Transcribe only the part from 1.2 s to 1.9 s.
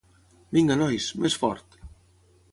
més fort!